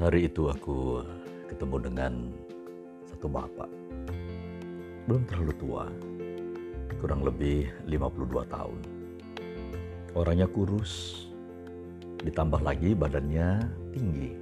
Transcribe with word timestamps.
Hari 0.00 0.32
itu 0.32 0.48
aku 0.48 1.04
ketemu 1.44 1.76
dengan 1.76 2.12
satu 3.04 3.28
bapak. 3.28 3.68
Belum 5.04 5.28
terlalu 5.28 5.52
tua. 5.60 5.84
Kurang 7.04 7.20
lebih 7.20 7.68
52 7.84 8.48
tahun. 8.48 8.80
Orangnya 10.16 10.48
kurus. 10.48 11.28
Ditambah 12.24 12.64
lagi 12.64 12.96
badannya 12.96 13.60
tinggi. 13.92 14.32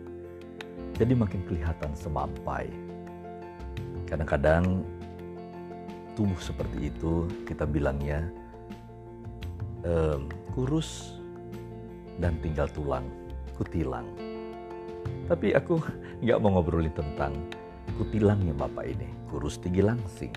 Jadi 0.94 1.18
makin 1.18 1.42
kelihatan 1.50 1.90
semampai. 1.90 2.70
Kadang-kadang 4.06 4.86
tubuh 6.14 6.38
seperti 6.38 6.86
itu 6.86 7.26
kita 7.50 7.66
bilangnya 7.66 8.30
um, 9.82 10.30
kurus 10.54 11.18
dan 12.22 12.38
tinggal 12.46 12.70
tulang, 12.70 13.10
kutilang. 13.58 14.06
Tapi 15.28 15.52
aku 15.54 15.80
nggak 16.24 16.38
mau 16.40 16.58
ngobrolin 16.58 16.92
tentang 16.94 17.34
kutilangnya 17.98 18.54
bapak 18.54 18.94
ini, 18.94 19.08
kurus 19.28 19.58
tinggi 19.58 19.82
langsing 19.82 20.32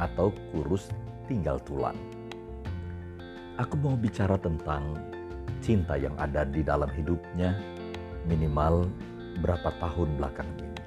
atau 0.00 0.32
kurus 0.50 0.88
tinggal 1.28 1.60
tulang. 1.62 1.96
Aku 3.60 3.76
mau 3.78 3.94
bicara 3.94 4.40
tentang 4.40 4.96
cinta 5.60 5.94
yang 5.94 6.16
ada 6.18 6.42
di 6.42 6.64
dalam 6.64 6.88
hidupnya 6.90 7.54
minimal 8.26 8.88
berapa 9.44 9.70
tahun 9.78 10.18
belakangan 10.18 10.58
ini. 10.58 10.82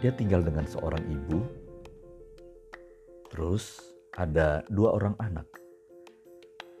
Dia 0.00 0.12
tinggal 0.16 0.40
dengan 0.40 0.64
seorang 0.64 1.04
ibu, 1.08 1.38
terus 3.28 3.94
ada 4.16 4.64
dua 4.72 4.96
orang 4.96 5.16
anak. 5.20 5.46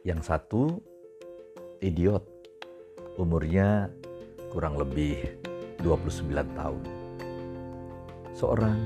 Yang 0.04 0.20
satu 0.24 0.62
idiot, 1.84 2.24
umurnya 3.20 3.92
kurang 4.50 4.74
lebih 4.74 5.38
29 5.80 6.26
tahun. 6.58 6.82
Seorang 8.34 8.78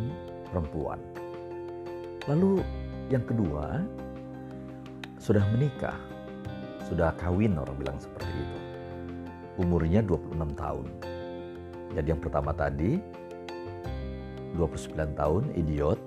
perempuan. 0.52 1.00
Lalu 2.28 2.60
yang 3.08 3.24
kedua 3.24 3.80
sudah 5.16 5.40
menikah, 5.56 5.96
sudah 6.84 7.16
kawin 7.16 7.56
orang 7.56 7.76
bilang 7.80 7.98
seperti 7.98 8.28
itu. 8.28 8.58
Umurnya 9.64 10.04
26 10.04 10.52
tahun. 10.52 10.86
Jadi 11.96 12.06
yang 12.12 12.20
pertama 12.20 12.52
tadi 12.52 13.00
29 14.58 15.16
tahun 15.16 15.42
idiot, 15.56 16.00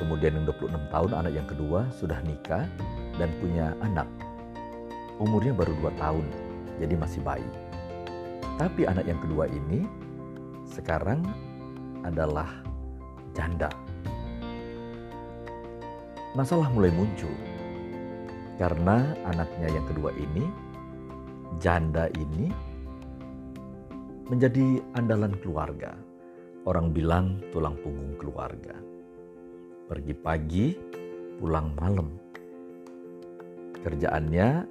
kemudian 0.00 0.40
yang 0.40 0.46
26 0.48 0.72
tahun 0.88 1.10
anak 1.12 1.32
yang 1.36 1.48
kedua 1.48 1.84
sudah 1.92 2.18
nikah 2.24 2.64
dan 3.20 3.28
punya 3.44 3.76
anak. 3.84 4.08
Umurnya 5.20 5.52
baru 5.52 5.72
2 5.84 6.00
tahun, 6.00 6.24
jadi 6.80 6.94
masih 6.96 7.20
bayi. 7.24 7.65
Tapi 8.56 8.88
anak 8.88 9.04
yang 9.04 9.20
kedua 9.20 9.46
ini 9.48 9.84
sekarang 10.64 11.22
adalah 12.02 12.48
janda. 13.36 13.68
Masalah 16.36 16.68
mulai 16.72 16.92
muncul 16.92 17.32
karena 18.56 19.12
anaknya 19.28 19.68
yang 19.68 19.84
kedua 19.84 20.16
ini, 20.16 20.48
janda 21.60 22.08
ini 22.16 22.48
menjadi 24.32 24.80
andalan 24.96 25.36
keluarga. 25.44 25.92
Orang 26.64 26.96
bilang 26.96 27.38
tulang 27.52 27.76
punggung 27.84 28.16
keluarga. 28.16 28.74
Pergi 29.86 30.14
pagi, 30.16 30.66
pulang 31.36 31.76
malam. 31.76 32.08
Kerjaannya 33.84 34.66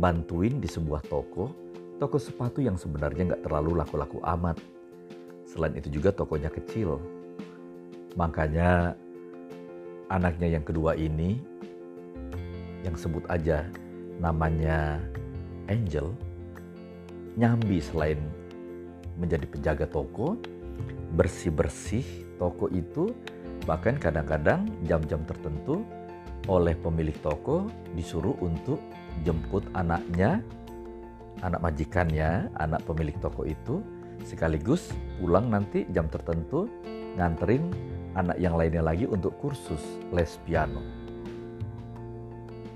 bantuin 0.00 0.58
di 0.58 0.66
sebuah 0.66 1.04
toko, 1.06 1.52
toko 1.98 2.18
sepatu 2.18 2.58
yang 2.58 2.74
sebenarnya 2.74 3.34
nggak 3.34 3.44
terlalu 3.46 3.78
laku-laku 3.78 4.18
amat. 4.22 4.58
Selain 5.46 5.74
itu 5.78 5.88
juga 6.00 6.10
tokonya 6.10 6.50
kecil. 6.50 6.98
Makanya 8.18 8.94
anaknya 10.10 10.58
yang 10.58 10.64
kedua 10.66 10.98
ini, 10.98 11.38
yang 12.82 12.94
sebut 12.98 13.22
aja 13.30 13.66
namanya 14.18 15.02
Angel, 15.70 16.12
nyambi 17.34 17.80
selain 17.80 18.20
menjadi 19.16 19.46
penjaga 19.46 19.86
toko, 19.88 20.38
bersih-bersih 21.14 22.04
toko 22.36 22.66
itu, 22.70 23.14
bahkan 23.64 23.96
kadang-kadang 23.96 24.66
jam-jam 24.84 25.22
tertentu 25.24 25.86
oleh 26.44 26.76
pemilik 26.76 27.16
toko 27.24 27.70
disuruh 27.96 28.36
untuk 28.44 28.76
jemput 29.24 29.64
anaknya, 29.72 30.44
anak 31.42 31.60
majikannya, 31.64 32.52
anak 32.60 32.84
pemilik 32.86 33.16
toko 33.18 33.42
itu, 33.48 33.82
sekaligus 34.22 34.94
pulang 35.18 35.50
nanti 35.50 35.88
jam 35.90 36.06
tertentu 36.06 36.70
nganterin 37.18 37.70
anak 38.14 38.38
yang 38.38 38.54
lainnya 38.54 38.82
lagi 38.82 39.10
untuk 39.10 39.34
kursus 39.42 39.82
les 40.14 40.38
piano. 40.46 40.82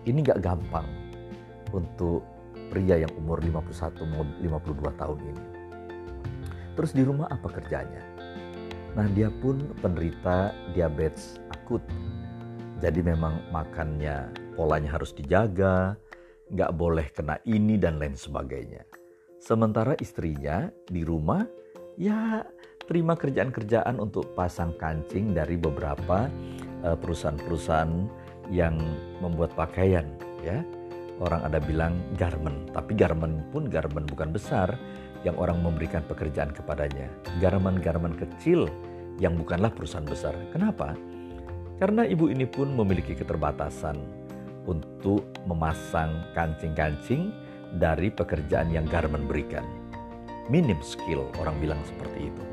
Ini 0.08 0.18
gak 0.24 0.40
gampang 0.42 0.88
untuk 1.70 2.24
pria 2.72 3.00
yang 3.00 3.12
umur 3.20 3.38
51 3.44 4.42
52 4.42 5.00
tahun 5.00 5.18
ini. 5.20 5.44
Terus 6.74 6.92
di 6.94 7.02
rumah 7.02 7.26
apa 7.30 7.48
kerjanya? 7.50 8.02
Nah 8.94 9.06
dia 9.12 9.28
pun 9.30 9.58
penderita 9.82 10.54
diabetes 10.72 11.38
akut. 11.50 11.82
Jadi 12.78 13.02
memang 13.02 13.42
makannya 13.50 14.30
polanya 14.54 14.94
harus 14.94 15.10
dijaga, 15.10 15.98
nggak 16.52 16.72
boleh 16.76 17.06
kena 17.12 17.36
ini 17.44 17.76
dan 17.76 18.00
lain 18.00 18.16
sebagainya. 18.16 18.84
Sementara 19.38 19.94
istrinya 20.00 20.66
di 20.88 21.06
rumah 21.06 21.44
ya 22.00 22.42
terima 22.88 23.14
kerjaan-kerjaan 23.14 24.00
untuk 24.00 24.32
pasang 24.32 24.74
kancing 24.80 25.36
dari 25.36 25.60
beberapa 25.60 26.26
uh, 26.82 26.96
perusahaan-perusahaan 26.96 28.08
yang 28.48 28.80
membuat 29.20 29.52
pakaian 29.52 30.08
ya. 30.40 30.64
Orang 31.18 31.42
ada 31.42 31.58
bilang 31.58 31.98
garment, 32.14 32.70
tapi 32.70 32.94
garment 32.94 33.42
pun 33.50 33.66
garment 33.66 34.06
bukan 34.06 34.30
besar 34.30 34.78
yang 35.26 35.34
orang 35.34 35.58
memberikan 35.58 35.98
pekerjaan 36.06 36.54
kepadanya. 36.54 37.10
Garment-garment 37.42 38.14
kecil 38.14 38.70
yang 39.18 39.34
bukanlah 39.34 39.74
perusahaan 39.74 40.06
besar. 40.06 40.30
Kenapa? 40.54 40.94
Karena 41.82 42.06
ibu 42.06 42.30
ini 42.30 42.46
pun 42.46 42.70
memiliki 42.70 43.18
keterbatasan 43.18 44.17
untuk 44.68 45.24
memasang 45.48 46.12
kancing-kancing 46.36 47.32
dari 47.80 48.12
pekerjaan 48.12 48.68
yang 48.68 48.84
garment 48.84 49.24
berikan. 49.24 49.64
Minim 50.52 50.80
skill, 50.84 51.28
orang 51.40 51.56
bilang 51.60 51.80
seperti 51.88 52.28
itu. 52.28 52.44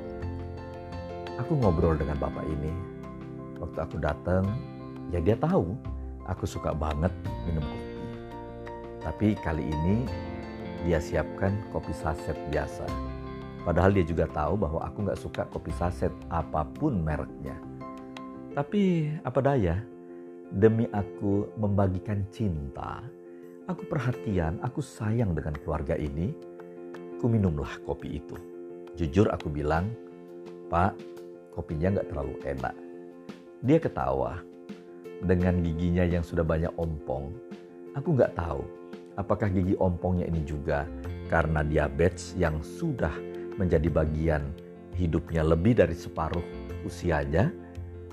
Aku 1.39 1.59
ngobrol 1.59 1.99
dengan 1.99 2.15
bapak 2.19 2.43
ini. 2.47 2.71
Waktu 3.59 3.79
aku 3.83 3.97
datang, 3.99 4.43
ya 5.11 5.19
dia 5.19 5.35
tahu 5.35 5.75
aku 6.27 6.47
suka 6.47 6.71
banget 6.71 7.11
minum 7.47 7.63
kopi. 7.63 7.95
Tapi 9.03 9.27
kali 9.39 9.63
ini 9.63 10.07
dia 10.87 10.99
siapkan 10.99 11.55
kopi 11.71 11.91
saset 11.95 12.35
biasa. 12.51 12.87
Padahal 13.63 13.95
dia 13.95 14.05
juga 14.05 14.29
tahu 14.29 14.59
bahwa 14.59 14.79
aku 14.83 15.07
nggak 15.07 15.19
suka 15.19 15.43
kopi 15.49 15.71
saset 15.73 16.11
apa 16.27 16.67
pun 16.67 16.99
mereknya. 16.99 17.55
Tapi 18.53 19.11
apa 19.23 19.39
daya, 19.41 19.81
demi 20.55 20.87
aku 20.95 21.51
membagikan 21.59 22.23
cinta, 22.31 23.03
aku 23.67 23.83
perhatian, 23.91 24.55
aku 24.63 24.79
sayang 24.79 25.35
dengan 25.35 25.59
keluarga 25.59 25.99
ini, 25.99 26.31
ku 27.19 27.27
minumlah 27.27 27.83
kopi 27.83 28.23
itu. 28.23 28.39
Jujur 28.95 29.27
aku 29.35 29.51
bilang, 29.51 29.91
Pak, 30.71 30.95
kopinya 31.51 31.99
nggak 31.99 32.07
terlalu 32.07 32.35
enak. 32.47 32.75
Dia 33.59 33.77
ketawa. 33.83 34.39
Dengan 35.15 35.59
giginya 35.63 36.03
yang 36.07 36.23
sudah 36.23 36.43
banyak 36.43 36.71
ompong, 36.75 37.31
aku 37.95 38.15
nggak 38.15 38.35
tahu 38.35 38.63
apakah 39.15 39.47
gigi 39.47 39.75
ompongnya 39.79 40.27
ini 40.27 40.43
juga 40.43 40.83
karena 41.31 41.63
diabetes 41.63 42.35
yang 42.35 42.59
sudah 42.61 43.11
menjadi 43.55 43.87
bagian 43.87 44.43
hidupnya 44.95 45.43
lebih 45.43 45.75
dari 45.79 45.95
separuh 45.95 46.43
usianya, 46.85 47.49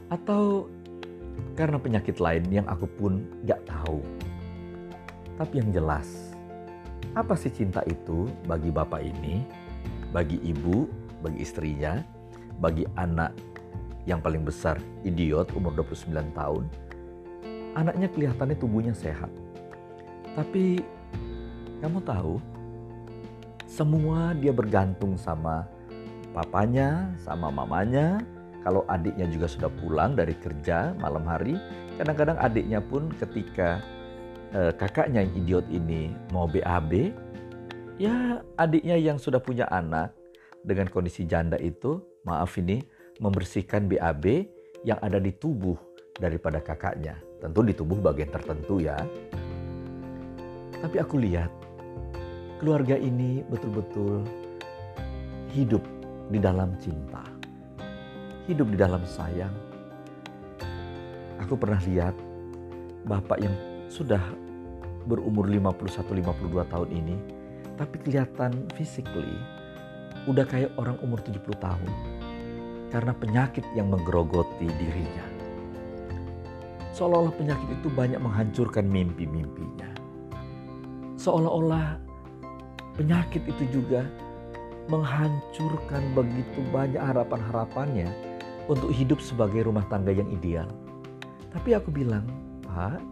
atau 0.09 0.67
karena 1.55 1.77
penyakit 1.77 2.17
lain 2.19 2.45
yang 2.49 2.67
aku 2.69 2.89
pun 2.89 3.23
gak 3.45 3.61
tahu. 3.69 4.01
Tapi 5.37 5.61
yang 5.61 5.71
jelas, 5.73 6.33
apa 7.13 7.37
sih 7.37 7.53
cinta 7.53 7.85
itu 7.85 8.29
bagi 8.49 8.73
bapak 8.73 9.01
ini, 9.05 9.45
bagi 10.13 10.41
ibu, 10.45 10.89
bagi 11.21 11.45
istrinya, 11.45 12.01
bagi 12.61 12.89
anak 12.97 13.33
yang 14.09 14.19
paling 14.19 14.43
besar, 14.43 14.81
idiot 15.07 15.51
umur 15.55 15.77
29 15.79 16.11
tahun. 16.35 16.65
Anaknya 17.73 18.09
kelihatannya 18.13 18.57
tubuhnya 18.59 18.93
sehat. 18.93 19.31
Tapi 20.37 20.81
kamu 21.81 21.99
tahu, 22.05 22.41
semua 23.69 24.37
dia 24.37 24.53
bergantung 24.53 25.17
sama 25.17 25.65
papanya, 26.33 27.13
sama 27.21 27.49
mamanya, 27.49 28.21
kalau 28.63 28.87
adiknya 28.87 29.27
juga 29.27 29.51
sudah 29.51 29.71
pulang 29.83 30.15
dari 30.15 30.35
kerja 30.39 30.95
malam 30.99 31.27
hari, 31.27 31.59
kadang-kadang 31.99 32.39
adiknya 32.39 32.79
pun 32.79 33.11
ketika 33.19 33.83
eh, 34.55 34.73
kakaknya 34.79 35.27
yang 35.27 35.35
idiot 35.43 35.67
ini 35.69 36.15
mau 36.31 36.47
BAB, 36.47 37.11
ya 37.99 38.41
adiknya 38.57 38.97
yang 38.99 39.19
sudah 39.19 39.43
punya 39.43 39.67
anak 39.69 40.15
dengan 40.63 40.87
kondisi 40.89 41.27
janda 41.27 41.59
itu, 41.59 41.99
maaf 42.23 42.55
ini, 42.59 42.83
membersihkan 43.19 43.91
BAB 43.91 44.47
yang 44.87 44.99
ada 45.03 45.19
di 45.19 45.35
tubuh 45.35 45.79
daripada 46.19 46.63
kakaknya. 46.63 47.19
Tentu 47.43 47.67
di 47.67 47.75
tubuh 47.75 47.99
bagian 47.99 48.31
tertentu 48.31 48.79
ya. 48.79 48.95
Tapi 50.79 50.97
aku 50.99 51.19
lihat 51.19 51.51
keluarga 52.63 52.95
ini 52.95 53.43
betul-betul 53.51 54.23
hidup 55.51 55.83
di 56.31 56.39
dalam 56.39 56.75
cinta. 56.79 57.32
Hidup 58.51 58.75
di 58.75 58.79
dalam 58.79 59.07
sayang. 59.07 59.55
Aku 61.47 61.55
pernah 61.55 61.79
lihat 61.87 62.11
bapak 63.07 63.39
yang 63.39 63.55
sudah 63.87 64.19
berumur 65.07 65.47
51-52 65.47 66.67
tahun 66.67 66.89
ini, 66.91 67.17
tapi 67.79 68.03
kelihatan 68.03 68.67
physically 68.75 69.39
udah 70.27 70.43
kayak 70.43 70.75
orang 70.75 70.99
umur 71.07 71.23
70 71.23 71.39
tahun. 71.55 71.93
Karena 72.91 73.15
penyakit 73.15 73.63
yang 73.79 73.95
menggerogoti 73.95 74.67
dirinya. 74.75 75.27
Seolah-olah 76.99 77.39
penyakit 77.39 77.79
itu 77.79 77.95
banyak 77.95 78.19
menghancurkan 78.19 78.91
mimpi-mimpinya. 78.91 79.87
Seolah-olah 81.15 81.95
penyakit 82.99 83.47
itu 83.47 83.71
juga 83.71 84.03
menghancurkan 84.91 86.03
begitu 86.19 86.59
banyak 86.75 86.99
harapan-harapannya 86.99 88.32
untuk 88.71 88.95
hidup 88.95 89.19
sebagai 89.19 89.67
rumah 89.67 89.87
tangga 89.91 90.15
yang 90.15 90.29
ideal. 90.31 90.71
Tapi 91.51 91.75
aku 91.75 91.91
bilang, 91.91 92.25
Pak, 92.65 93.03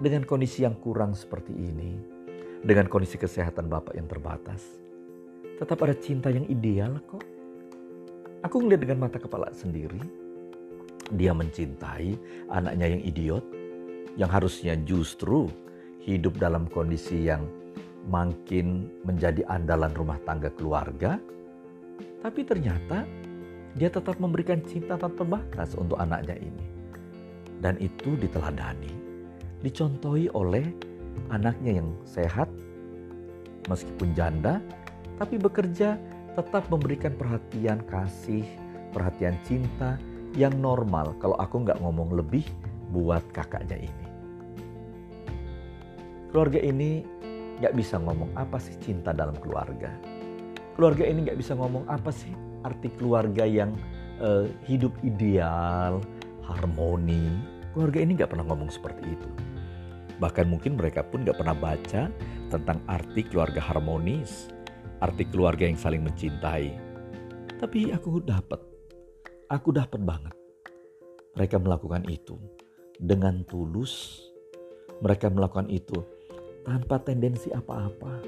dengan 0.00 0.24
kondisi 0.24 0.64
yang 0.64 0.74
kurang 0.80 1.12
seperti 1.12 1.52
ini, 1.52 2.00
dengan 2.64 2.88
kondisi 2.88 3.20
kesehatan 3.20 3.68
Bapak 3.68 3.96
yang 3.96 4.08
terbatas, 4.08 4.80
tetap 5.60 5.80
ada 5.84 5.92
cinta 5.96 6.32
yang 6.32 6.48
ideal 6.48 6.96
kok. 7.04 7.24
Aku 8.40 8.64
ngeliat 8.64 8.80
dengan 8.80 9.04
mata 9.04 9.20
kepala 9.20 9.52
sendiri, 9.52 10.00
dia 11.12 11.36
mencintai 11.36 12.16
anaknya 12.48 12.96
yang 12.96 13.02
idiot, 13.04 13.44
yang 14.16 14.32
harusnya 14.32 14.74
justru 14.88 15.52
hidup 16.00 16.40
dalam 16.40 16.64
kondisi 16.72 17.28
yang 17.28 17.44
makin 18.08 18.88
menjadi 19.04 19.44
andalan 19.52 19.92
rumah 19.92 20.16
tangga 20.24 20.48
keluarga, 20.56 21.20
tapi 22.24 22.40
ternyata 22.48 23.04
dia 23.78 23.86
tetap 23.92 24.18
memberikan 24.18 24.58
cinta 24.66 24.98
tanpa 24.98 25.22
batas 25.22 25.78
untuk 25.78 26.00
anaknya 26.00 26.34
ini. 26.40 26.64
Dan 27.60 27.76
itu 27.76 28.16
diteladani, 28.16 28.90
dicontohi 29.60 30.32
oleh 30.32 30.64
anaknya 31.28 31.84
yang 31.84 31.92
sehat, 32.08 32.48
meskipun 33.68 34.16
janda, 34.16 34.58
tapi 35.20 35.36
bekerja 35.36 36.00
tetap 36.34 36.64
memberikan 36.72 37.12
perhatian 37.14 37.84
kasih, 37.84 38.42
perhatian 38.96 39.36
cinta 39.44 40.00
yang 40.34 40.56
normal 40.56 41.12
kalau 41.20 41.36
aku 41.36 41.62
nggak 41.68 41.78
ngomong 41.84 42.16
lebih 42.16 42.48
buat 42.90 43.22
kakaknya 43.36 43.76
ini. 43.86 44.06
Keluarga 46.32 46.62
ini 46.62 47.04
nggak 47.60 47.76
bisa 47.76 48.00
ngomong 48.00 48.32
apa 48.38 48.56
sih 48.56 48.72
cinta 48.80 49.12
dalam 49.12 49.36
keluarga. 49.36 49.92
Keluarga 50.78 51.04
ini 51.04 51.28
nggak 51.28 51.38
bisa 51.38 51.52
ngomong 51.58 51.84
apa 51.90 52.08
sih 52.08 52.32
arti 52.64 52.88
keluarga 52.94 53.44
yang 53.46 53.72
uh, 54.20 54.46
hidup 54.68 54.92
ideal, 55.02 56.00
harmoni. 56.44 57.28
Keluarga 57.72 57.98
ini 58.02 58.18
nggak 58.18 58.30
pernah 58.34 58.46
ngomong 58.50 58.70
seperti 58.70 59.14
itu. 59.14 59.30
Bahkan 60.20 60.46
mungkin 60.52 60.76
mereka 60.76 61.00
pun 61.06 61.24
nggak 61.24 61.38
pernah 61.38 61.56
baca 61.56 62.12
tentang 62.50 62.78
arti 62.90 63.24
keluarga 63.24 63.62
harmonis, 63.62 64.52
arti 65.00 65.24
keluarga 65.24 65.64
yang 65.64 65.78
saling 65.78 66.04
mencintai. 66.04 66.76
Tapi 67.56 67.92
aku 67.92 68.20
dapat, 68.20 68.60
aku 69.48 69.68
dapat 69.72 70.00
banget. 70.02 70.36
Mereka 71.38 71.56
melakukan 71.62 72.04
itu 72.10 72.36
dengan 73.00 73.46
tulus. 73.48 74.24
Mereka 75.00 75.32
melakukan 75.32 75.72
itu 75.72 75.96
tanpa 76.60 77.00
tendensi 77.00 77.48
apa-apa. 77.48 78.20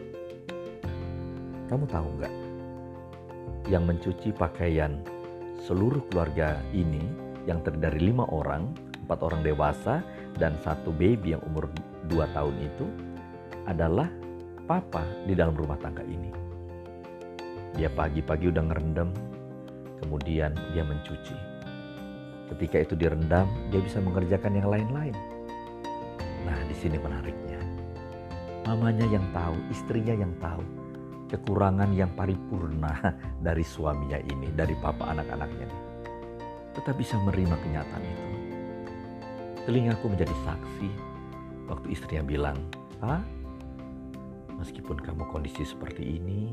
Kamu 1.68 1.84
tahu 1.84 2.08
nggak? 2.16 2.41
Yang 3.70 3.82
mencuci 3.94 4.28
pakaian 4.34 4.98
seluruh 5.62 6.02
keluarga 6.10 6.58
ini 6.74 7.06
yang 7.46 7.62
terdiri 7.62 7.82
dari 7.82 7.98
lima 8.10 8.26
orang, 8.30 8.74
empat 9.06 9.22
orang 9.22 9.46
dewasa 9.46 10.02
dan 10.38 10.58
satu 10.62 10.90
baby 10.90 11.38
yang 11.38 11.42
umur 11.46 11.70
dua 12.10 12.26
tahun 12.34 12.58
itu 12.58 12.86
adalah 13.70 14.10
papa 14.66 15.06
di 15.26 15.38
dalam 15.38 15.54
rumah 15.54 15.78
tangga 15.78 16.02
ini. 16.02 16.30
Dia 17.78 17.88
pagi-pagi 17.88 18.50
udah 18.50 18.64
ngerendam, 18.66 19.14
kemudian 20.02 20.52
dia 20.74 20.82
mencuci. 20.82 21.36
Ketika 22.52 22.82
itu 22.82 22.94
direndam, 22.98 23.48
dia 23.70 23.80
bisa 23.80 24.02
mengerjakan 24.02 24.58
yang 24.58 24.68
lain-lain. 24.68 25.16
Nah, 26.44 26.58
di 26.68 26.74
sini 26.76 26.98
menariknya. 27.00 27.62
Mamanya 28.66 29.06
yang 29.08 29.24
tahu, 29.32 29.56
istrinya 29.72 30.12
yang 30.12 30.34
tahu 30.42 30.81
kekurangan 31.32 31.96
yang 31.96 32.12
paripurna 32.12 32.92
dari 33.46 33.64
suaminya 33.64 34.20
ini, 34.20 34.52
dari 34.52 34.76
papa 34.76 35.08
anak-anaknya 35.16 35.64
ini. 35.64 35.78
Tetap 36.76 36.94
bisa 37.00 37.16
menerima 37.16 37.56
kenyataan 37.56 38.04
itu. 38.04 38.26
Telingaku 39.64 40.12
menjadi 40.12 40.34
saksi 40.44 40.88
waktu 41.72 41.86
istrinya 41.96 42.24
bilang, 42.28 42.58
"Ah, 43.00 43.24
meskipun 44.60 45.00
kamu 45.00 45.24
kondisi 45.32 45.64
seperti 45.64 46.20
ini, 46.20 46.52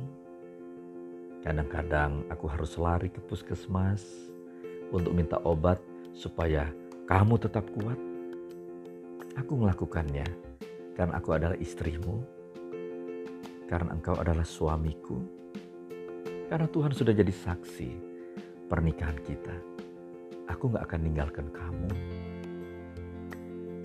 Kadang-kadang 1.40 2.28
aku 2.28 2.52
harus 2.52 2.76
lari 2.76 3.08
ke 3.08 3.24
puskesmas 3.24 4.04
untuk 4.92 5.16
minta 5.16 5.40
obat 5.48 5.80
supaya 6.12 6.68
kamu 7.08 7.40
tetap 7.40 7.64
kuat. 7.80 7.96
Aku 9.40 9.56
melakukannya 9.56 10.28
karena 11.00 11.16
aku 11.16 11.32
adalah 11.32 11.56
istrimu, 11.56 12.20
karena 13.70 13.94
engkau 13.94 14.18
adalah 14.18 14.42
suamiku, 14.42 15.22
karena 16.50 16.66
Tuhan 16.66 16.90
sudah 16.90 17.14
jadi 17.14 17.30
saksi 17.30 17.90
pernikahan 18.66 19.22
kita. 19.22 19.54
Aku 20.50 20.74
gak 20.74 20.90
akan 20.90 21.06
ninggalkan 21.06 21.54
kamu. 21.54 21.90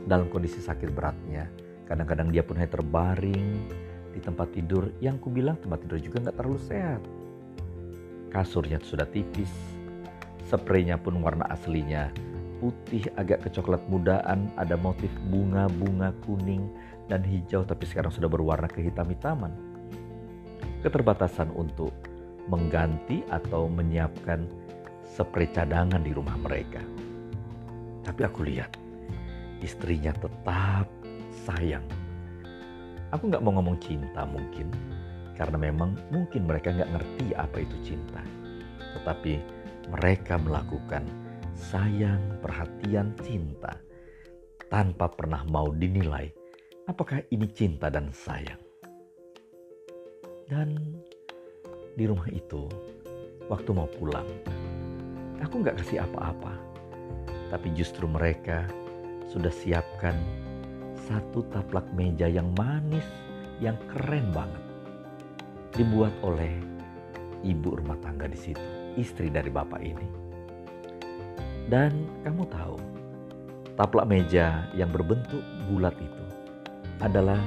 Dalam 0.08 0.32
kondisi 0.32 0.64
sakit 0.64 0.88
beratnya, 0.96 1.52
kadang-kadang 1.84 2.32
dia 2.32 2.40
pun 2.40 2.56
hanya 2.56 2.72
terbaring 2.72 3.68
di 4.16 4.20
tempat 4.24 4.48
tidur 4.56 4.88
yang 5.04 5.20
kubilang 5.20 5.60
tempat 5.60 5.84
tidur 5.84 6.00
juga 6.00 6.32
gak 6.32 6.40
terlalu 6.40 6.60
sehat 6.64 7.02
Kasurnya 8.34 8.82
sudah 8.82 9.06
tipis, 9.06 9.52
spraynya 10.50 10.98
pun 10.98 11.22
warna 11.22 11.46
aslinya 11.54 12.10
putih 12.58 13.06
agak 13.14 13.46
kecoklat 13.46 13.78
mudaan, 13.86 14.48
ada 14.56 14.74
motif 14.74 15.12
bunga-bunga 15.28 16.10
kuning 16.24 16.66
dan 17.12 17.20
hijau 17.20 17.62
tapi 17.62 17.84
sekarang 17.84 18.08
sudah 18.08 18.26
berwarna 18.26 18.66
kehitam-hitaman. 18.66 19.73
Keterbatasan 20.84 21.48
untuk 21.56 21.96
mengganti 22.52 23.24
atau 23.32 23.72
menyiapkan 23.72 24.44
spray 25.00 25.48
cadangan 25.48 26.04
di 26.04 26.12
rumah 26.12 26.36
mereka. 26.36 26.84
Tapi 28.04 28.20
aku 28.20 28.44
lihat 28.44 28.76
istrinya 29.64 30.12
tetap 30.12 30.84
sayang. 31.48 31.88
Aku 33.16 33.32
nggak 33.32 33.40
mau 33.40 33.56
ngomong 33.56 33.80
cinta 33.80 34.28
mungkin, 34.28 34.68
karena 35.32 35.56
memang 35.56 35.96
mungkin 36.12 36.44
mereka 36.44 36.68
nggak 36.76 36.92
ngerti 37.00 37.26
apa 37.32 37.56
itu 37.64 37.76
cinta. 37.80 38.20
Tetapi 39.00 39.40
mereka 39.88 40.36
melakukan 40.36 41.08
sayang, 41.56 42.20
perhatian, 42.44 43.16
cinta 43.24 43.72
tanpa 44.68 45.08
pernah 45.08 45.48
mau 45.48 45.72
dinilai 45.72 46.28
apakah 46.84 47.24
ini 47.32 47.48
cinta 47.48 47.88
dan 47.88 48.12
sayang. 48.12 48.60
Dan 50.44 50.76
di 51.96 52.04
rumah 52.04 52.28
itu, 52.28 52.68
waktu 53.48 53.70
mau 53.72 53.88
pulang, 53.88 54.28
aku 55.40 55.64
nggak 55.64 55.80
kasih 55.80 56.04
apa-apa. 56.04 56.52
Tapi 57.48 57.72
justru 57.72 58.04
mereka 58.04 58.68
sudah 59.32 59.48
siapkan 59.48 60.12
satu 61.08 61.48
taplak 61.48 61.88
meja 61.96 62.28
yang 62.28 62.52
manis, 62.60 63.04
yang 63.56 63.76
keren 63.88 64.28
banget 64.36 64.60
dibuat 65.72 66.12
oleh 66.20 66.52
ibu 67.40 67.80
rumah 67.80 67.96
tangga 68.04 68.28
di 68.28 68.36
situ, 68.36 68.68
istri 69.00 69.32
dari 69.32 69.48
bapak 69.48 69.80
ini. 69.80 70.08
Dan 71.72 72.04
kamu 72.20 72.44
tahu, 72.52 72.76
taplak 73.80 74.04
meja 74.04 74.68
yang 74.76 74.92
berbentuk 74.92 75.40
bulat 75.72 75.96
itu 75.96 76.24
adalah 77.00 77.40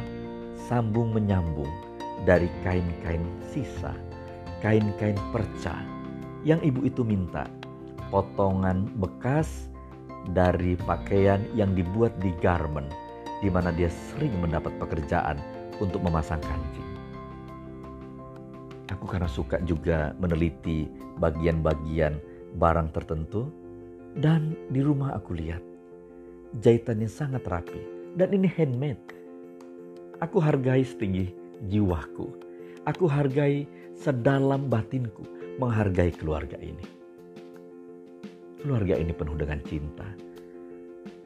sambung 0.57 1.13
menyambung 1.13 1.86
dari 2.25 2.49
kain-kain 2.65 3.21
sisa, 3.51 3.93
kain-kain 4.63 5.17
perca 5.29 5.77
yang 6.47 6.63
ibu 6.63 6.87
itu 6.87 7.03
minta, 7.03 7.45
potongan 8.09 8.87
bekas 8.97 9.69
dari 10.33 10.79
pakaian 10.87 11.43
yang 11.53 11.75
dibuat 11.75 12.15
di 12.23 12.31
garment, 12.39 12.89
di 13.43 13.51
mana 13.51 13.69
dia 13.75 13.91
sering 13.91 14.33
mendapat 14.39 14.71
pekerjaan 14.79 15.37
untuk 15.77 16.01
memasang 16.01 16.41
kancing 16.41 16.87
Aku 18.87 19.03
karena 19.03 19.27
suka 19.27 19.59
juga 19.67 20.15
meneliti 20.15 20.87
bagian-bagian 21.19 22.15
barang 22.55 22.95
tertentu 22.95 23.51
dan 24.15 24.55
di 24.71 24.79
rumah 24.79 25.11
aku 25.13 25.35
lihat 25.35 25.59
jahitannya 26.63 27.11
sangat 27.11 27.43
rapi 27.43 27.81
dan 28.15 28.31
ini 28.31 28.47
handmade. 28.47 29.03
Aku 30.23 30.41
hargai 30.41 30.81
setinggi 30.81 31.29
jiwaku. 31.65 32.29
Aku 32.87 33.09
hargai 33.09 33.65
sedalam 33.97 34.69
batinku 34.69 35.25
menghargai 35.57 36.13
keluarga 36.13 36.55
ini. 36.61 36.85
Keluarga 38.61 38.95
ini 38.95 39.11
penuh 39.11 39.35
dengan 39.35 39.59
cinta. 39.65 40.05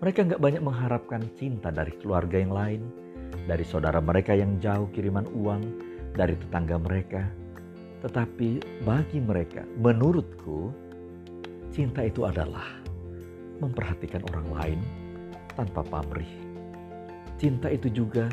Mereka 0.02 0.26
nggak 0.26 0.42
banyak 0.42 0.64
mengharapkan 0.66 1.22
cinta 1.38 1.70
dari 1.70 1.94
keluarga 2.02 2.42
yang 2.42 2.54
lain, 2.56 2.82
dari 3.46 3.62
saudara 3.62 4.02
mereka 4.02 4.34
yang 4.34 4.58
jauh 4.58 4.90
kiriman 4.90 5.30
uang, 5.30 5.62
dari 6.18 6.34
tetangga 6.34 6.82
mereka. 6.82 7.22
Tetapi 8.02 8.82
bagi 8.82 9.22
mereka, 9.22 9.62
menurutku, 9.78 10.74
cinta 11.70 12.02
itu 12.02 12.26
adalah 12.26 12.66
memperhatikan 13.62 14.26
orang 14.34 14.48
lain 14.50 14.80
tanpa 15.54 15.86
pamrih. 15.86 16.30
Cinta 17.38 17.70
itu 17.70 17.94
juga 17.94 18.26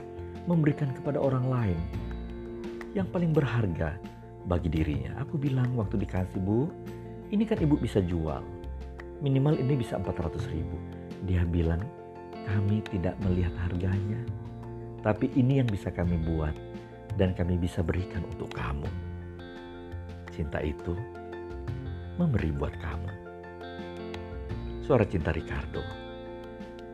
memberikan 0.48 0.88
kepada 0.96 1.20
orang 1.20 1.44
lain 1.44 1.78
yang 2.96 3.04
paling 3.12 3.36
berharga 3.36 4.00
bagi 4.48 4.72
dirinya. 4.72 5.20
Aku 5.20 5.36
bilang 5.36 5.76
waktu 5.76 6.00
dikasih 6.00 6.40
bu, 6.40 6.72
ini 7.28 7.44
kan 7.44 7.60
ibu 7.60 7.76
bisa 7.76 8.00
jual. 8.00 8.40
Minimal 9.20 9.60
ini 9.60 9.76
bisa 9.76 10.00
400 10.00 10.40
ribu. 10.48 10.80
Dia 11.28 11.44
bilang, 11.44 11.84
kami 12.48 12.80
tidak 12.88 13.12
melihat 13.20 13.52
harganya. 13.68 14.24
Tapi 15.04 15.28
ini 15.36 15.60
yang 15.60 15.68
bisa 15.68 15.92
kami 15.92 16.16
buat 16.16 16.56
dan 17.20 17.36
kami 17.36 17.60
bisa 17.60 17.84
berikan 17.84 18.24
untuk 18.24 18.48
kamu. 18.56 18.88
Cinta 20.32 20.64
itu 20.64 20.96
memberi 22.16 22.50
buat 22.56 22.72
kamu. 22.72 23.10
Suara 24.80 25.04
cinta 25.04 25.28
Ricardo. 25.34 25.84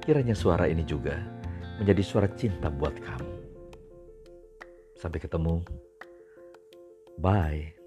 Kiranya 0.03 0.35
suara 0.35 0.67
ini 0.67 0.83
juga 0.83 1.17
menjadi 1.79 2.03
suara 2.03 2.29
cinta 2.35 2.69
buat 2.69 2.99
kamu. 2.99 3.34
Sampai 5.05 5.21
ketemu. 5.21 5.61
Bye. 7.21 7.84